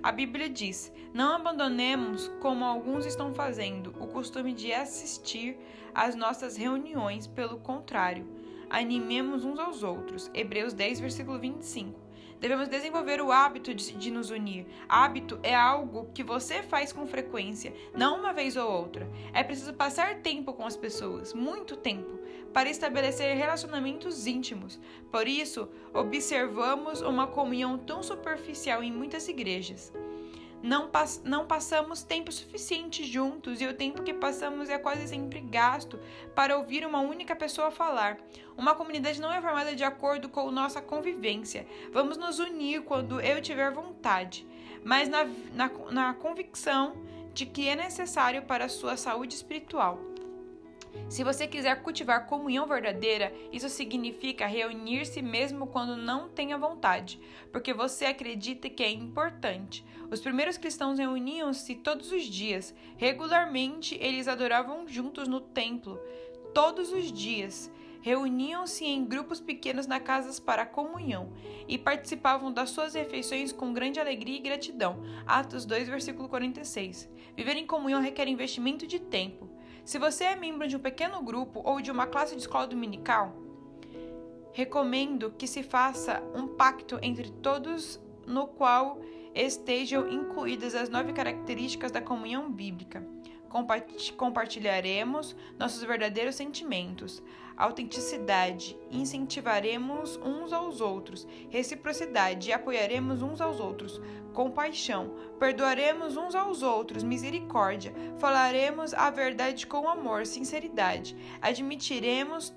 A 0.03 0.11
Bíblia 0.11 0.49
diz: 0.51 0.93
Não 1.15 1.37
abandonemos, 1.37 2.27
como 2.41 2.65
alguns 2.65 3.07
estão 3.07 3.33
fazendo, 3.33 3.95
o 4.01 4.09
costume 4.09 4.53
de 4.53 4.73
assistir 4.73 5.57
às 5.95 6.17
nossas 6.17 6.57
reuniões, 6.57 7.29
pelo 7.29 7.61
contrário, 7.61 8.27
animemos 8.69 9.45
uns 9.45 9.61
aos 9.61 9.85
outros. 9.85 10.29
Hebreus 10.35 10.73
10, 10.73 10.99
versículo 10.99 11.39
25. 11.39 12.04
Devemos 12.41 12.69
desenvolver 12.69 13.21
o 13.21 13.33
hábito 13.33 13.75
de, 13.75 13.93
de, 13.93 14.11
nos 14.11 14.31
unir. 14.31 14.67
Hábito 14.89 15.39
é 15.43 15.55
algo 15.55 16.09
que 16.15 16.23
você 16.23 16.63
faz 16.63 16.93
com 16.93 17.07
frequência, 17.07 17.73
não 17.95 18.19
uma 18.19 18.33
vez 18.33 18.57
ou 18.57 18.71
outra. 18.71 19.11
É 19.33 19.43
preciso 19.43 19.73
passar 19.75 20.17
tempo 20.17 20.53
com 20.53 20.67
as 20.67 20.77
pessoas, 20.77 21.33
muito 21.33 21.77
tempo, 21.77 22.19
para 22.53 22.69
estabelecer 22.69 23.37
relacionamentos 23.37 24.27
íntimos. 24.27 24.79
Por 25.11 25.27
isso, 25.27 25.69
observamos 25.93 27.01
uma 27.01 27.27
comunhão 27.27 27.79
tão 27.79 28.03
superficial 28.03 28.83
em 28.83 28.93
muitas 28.93 29.29
igrejas. 29.29 29.93
Não, 30.65 30.89
pass 30.89 31.21
não 31.23 31.47
passamos 31.47 32.03
tempo 32.03 32.33
suficiente 32.33 33.05
juntos 33.05 33.61
e 33.61 33.67
o 33.67 33.75
tempo 33.75 34.03
que 34.03 34.15
passamos 34.15 34.71
é 34.71 34.79
quase 34.79 35.07
sempre 35.07 35.39
gasto 35.39 36.01
para 36.35 36.57
ouvir 36.57 36.87
uma 36.87 37.01
única 37.01 37.37
pessoa 37.37 37.71
falar. 37.71 38.19
Uma 38.57 38.75
comunidade 38.75 39.21
não 39.21 39.31
é 39.31 39.43
formada 39.43 39.77
de 39.77 39.85
acordo 39.85 40.31
com 40.31 40.51
nossa 40.51 40.81
convivência. 40.81 41.67
Vamos 41.93 42.17
nos 42.17 42.39
unir 42.39 42.81
quando 42.81 43.21
eu 43.21 43.43
tiver 43.43 43.71
vontade, 43.73 44.47
mas 44.83 45.07
na, 45.07 45.25
na, 45.53 45.69
na 45.91 46.15
convicção 46.15 46.97
de 47.35 47.45
que 47.45 47.69
é 47.69 47.77
necessário 47.77 48.43
para 48.45 48.65
a 48.65 48.69
sua 48.71 48.97
saúde 48.97 49.35
espiritual. 49.35 50.14
Se 51.09 51.23
você 51.23 51.47
quiser 51.47 51.83
cultivar 51.83 52.27
comunhão 52.27 52.67
verdadeira, 52.67 53.33
isso 53.53 53.69
significa 53.69 54.47
reunir-se 54.47 55.23
mesmo 55.23 55.67
quando 55.67 55.97
não 55.97 56.29
tenha 56.29 56.59
vontade, 56.59 57.21
porque 57.53 57.73
você 57.73 58.07
acredita 58.07 58.69
que 58.69 58.83
é 58.83 58.91
importante. 58.91 59.85
Os 60.11 60.21
primeiros 60.21 60.57
cristãos 60.57 60.99
reuniam-se 60.99 61.75
todos 61.77 62.11
os 62.11 62.25
dias. 62.25 62.75
Regularmente, 62.97 63.97
eles 64.01 64.29
adoravam 64.29 64.87
juntos 64.89 65.29
no 65.29 65.41
templo, 65.41 65.99
todos 66.53 66.93
os 66.93 67.13
dias. 67.13 67.71
Reuniam-se 68.01 68.85
em 68.85 69.03
grupos 69.03 69.41
pequenos 69.41 69.87
na 69.87 69.99
casas 69.99 70.39
para 70.39 70.67
comunhão 70.67 71.33
e 71.67 71.79
participavam 71.79 72.53
das 72.53 72.69
suas 72.69 72.93
refeições 72.93 73.51
com 73.51 73.73
grande 73.73 73.99
alegria 73.99 74.37
e 74.37 74.43
gratidão. 74.43 75.03
Atos 75.27 75.65
2, 75.65 75.89
versículo 75.89 76.29
46. 76.29 77.09
Viver 77.35 77.57
em 77.57 77.67
comunhão 77.67 78.03
requer 78.03 78.29
investimento 78.29 78.87
de 78.87 78.99
tempo. 78.99 79.54
Se 79.85 79.99
você 79.99 80.25
é 80.25 80.37
membro 80.37 80.67
de 80.67 80.77
um 80.77 80.81
pequeno 80.81 81.23
grupo 81.23 81.61
ou 81.63 81.81
de 81.81 81.91
uma 81.91 82.07
classe 82.07 82.35
de 82.35 82.41
escola 82.41 82.67
dominical, 82.67 83.37
recomendo 84.55 85.35
que 85.37 85.47
se 85.47 85.63
faça 85.63 86.23
um 86.35 86.49
pacto 86.49 86.99
entre 87.03 87.31
todos 87.31 88.01
no 88.27 88.47
qual 88.47 88.99
estejam 89.35 90.09
incluídas 90.09 90.75
as 90.75 90.89
nove 90.89 91.13
características 91.13 91.91
da 91.91 92.01
comunhão 92.01 92.51
bíblica. 92.51 93.07
Compartilharemos 94.17 95.37
nossos 95.57 95.85
verdadeiros 95.85 96.35
sentimentos, 96.35 97.23
autenticidade, 97.57 98.77
incentivaremos 98.91 100.17
uns 100.17 100.53
aos 100.53 100.81
outros, 100.81 101.27
reciprocidade, 101.51 102.53
apoiaremos 102.53 103.23
uns 103.23 103.41
aos 103.41 103.61
outros, 103.61 104.01
compaixão, 104.33 105.15
perdoaremos 105.39 106.17
uns 106.17 106.35
aos 106.35 106.63
outros, 106.63 107.05
misericórdia, 107.05 107.95
falaremos 108.19 108.93
a 108.93 109.09
verdade 109.09 109.69
com 109.69 109.89
amor, 109.89 110.27
sinceridade, 110.27 111.17
admitiremos 111.41 112.53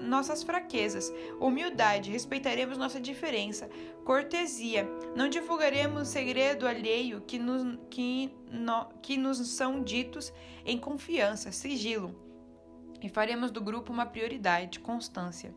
nossas 0.00 0.42
fraquezas, 0.42 1.12
humildade, 1.40 2.10
respeitaremos 2.10 2.76
nossa 2.76 3.00
diferença, 3.00 3.68
cortesia, 4.04 4.88
não 5.14 5.28
divulgaremos 5.28 6.08
segredo 6.08 6.66
alheio 6.66 7.20
que 7.20 7.38
nos, 7.38 7.78
que, 7.88 8.34
no, 8.50 8.86
que 9.00 9.16
nos 9.16 9.38
são 9.48 9.82
ditos 9.82 10.32
em 10.64 10.78
confiança, 10.78 11.52
sigilo. 11.52 12.14
E 13.00 13.08
faremos 13.08 13.50
do 13.50 13.60
grupo 13.60 13.92
uma 13.92 14.06
prioridade, 14.06 14.80
constância. 14.80 15.54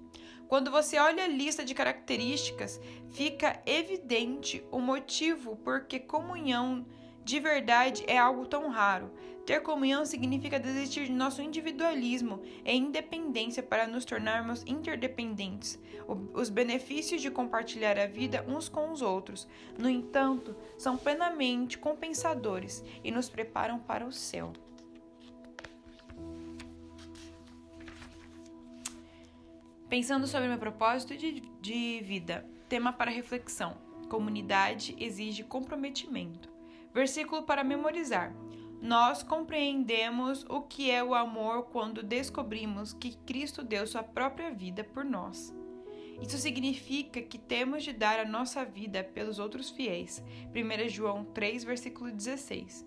Quando 0.47 0.71
você 0.71 0.97
olha 0.97 1.25
a 1.25 1.27
lista 1.27 1.63
de 1.63 1.73
características, 1.73 2.79
fica 3.11 3.61
evidente 3.65 4.63
o 4.71 4.79
motivo 4.79 5.57
porque 5.57 5.99
comunhão 5.99 6.85
de 7.27 7.41
verdade 7.41 8.05
é 8.07 8.17
algo 8.17 8.45
tão 8.45 8.69
raro. 8.69 9.11
Ter 9.45 9.61
comunhão 9.61 10.05
significa 10.05 10.57
desistir 10.57 11.07
de 11.07 11.11
nosso 11.11 11.41
individualismo 11.41 12.41
e 12.63 12.73
independência 12.73 13.61
para 13.61 13.85
nos 13.85 14.05
tornarmos 14.05 14.63
interdependentes. 14.65 15.77
Os 16.33 16.49
benefícios 16.49 17.21
de 17.21 17.29
compartilhar 17.29 17.99
a 17.99 18.07
vida 18.07 18.45
uns 18.47 18.69
com 18.69 18.93
os 18.93 19.01
outros, 19.01 19.45
no 19.77 19.89
entanto, 19.89 20.55
são 20.77 20.95
plenamente 20.95 21.77
compensadores 21.77 22.81
e 23.03 23.11
nos 23.11 23.27
preparam 23.27 23.77
para 23.77 24.05
o 24.05 24.11
céu. 24.11 24.53
Pensando 29.89 30.27
sobre 30.27 30.47
meu 30.47 30.57
propósito 30.57 31.17
de, 31.17 31.41
de 31.59 31.99
vida, 32.05 32.45
tema 32.69 32.93
para 32.93 33.11
reflexão: 33.11 33.75
comunidade 34.07 34.95
exige 34.97 35.43
comprometimento. 35.43 36.56
Versículo 36.97 37.43
para 37.43 37.63
memorizar. 37.63 38.33
Nós 38.81 39.21
compreendemos 39.21 40.43
o 40.49 40.61
que 40.61 40.89
é 40.89 41.03
o 41.03 41.13
amor 41.13 41.65
quando 41.65 42.01
descobrimos 42.01 42.91
que 42.91 43.15
Cristo 43.17 43.63
deu 43.63 43.85
sua 43.85 44.01
própria 44.01 44.49
vida 44.49 44.83
por 44.83 45.05
nós. 45.05 45.55
Isso 46.19 46.39
significa 46.39 47.21
que 47.21 47.37
temos 47.37 47.83
de 47.83 47.93
dar 47.93 48.19
a 48.19 48.25
nossa 48.25 48.65
vida 48.65 49.03
pelos 49.03 49.37
outros 49.37 49.69
fiéis. 49.69 50.23
1 50.55 50.89
João 50.89 51.23
3, 51.23 51.63
versículo 51.63 52.11
16. 52.11 52.83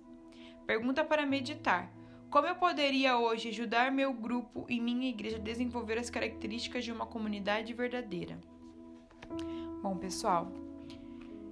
Pergunta 0.67 1.05
para 1.05 1.25
meditar: 1.25 1.89
como 2.29 2.49
eu 2.49 2.57
poderia 2.57 3.17
hoje 3.17 3.51
ajudar 3.51 3.93
meu 3.93 4.13
grupo 4.13 4.67
e 4.69 4.81
minha 4.81 5.09
igreja 5.09 5.37
a 5.37 5.41
desenvolver 5.41 5.99
as 5.99 6.11
características 6.11 6.85
de 6.85 6.91
uma 6.91 7.07
comunidade 7.07 7.73
verdadeira? 7.73 8.41
Bom, 9.81 9.97
pessoal, 9.97 10.53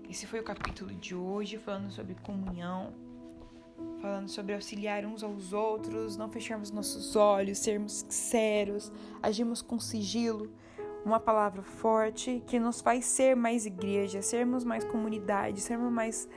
esse 0.09 0.27
foi 0.27 0.41
o 0.41 0.43
capítulo 0.43 0.95
de 0.95 1.15
hoje, 1.15 1.59
falando 1.59 1.91
sobre 1.91 2.15
comunhão, 2.15 2.95
falando 4.01 4.29
sobre 4.29 4.55
auxiliar 4.55 5.05
uns 5.05 5.23
aos 5.23 5.53
outros, 5.53 6.17
não 6.17 6.31
fecharmos 6.31 6.71
nossos 6.71 7.15
olhos, 7.15 7.59
sermos 7.59 8.07
sérios, 8.09 8.91
agirmos 9.23 9.61
com 9.61 9.79
sigilo. 9.79 10.51
Uma 11.05 11.21
palavra 11.21 11.63
forte 11.63 12.43
que 12.47 12.59
nos 12.59 12.81
faz 12.81 13.05
ser 13.05 13.37
mais 13.37 13.67
igreja, 13.67 14.23
sermos 14.23 14.65
mais 14.65 14.83
comunidade, 14.85 15.61
sermos 15.61 15.93
mais 15.93 16.29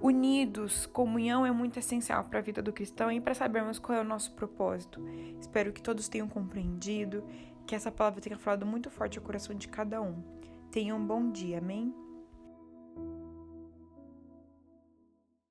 unidos. 0.00 0.86
Comunhão 0.86 1.44
é 1.44 1.50
muito 1.50 1.78
essencial 1.78 2.24
para 2.24 2.38
a 2.38 2.42
vida 2.42 2.62
do 2.62 2.72
cristão 2.72 3.10
e 3.10 3.20
para 3.20 3.34
sabermos 3.34 3.78
qual 3.78 3.98
é 3.98 4.00
o 4.00 4.04
nosso 4.04 4.32
propósito. 4.32 5.02
Espero 5.40 5.72
que 5.72 5.82
todos 5.82 6.08
tenham 6.08 6.28
compreendido, 6.28 7.24
que 7.66 7.74
essa 7.74 7.90
palavra 7.90 8.20
tenha 8.20 8.38
falado 8.38 8.64
muito 8.64 8.88
forte 8.88 9.18
ao 9.18 9.24
coração 9.24 9.54
de 9.54 9.66
cada 9.66 10.00
um. 10.00 10.22
Tenham 10.70 10.96
um 10.98 11.06
bom 11.06 11.30
dia, 11.30 11.58
amém? 11.58 12.05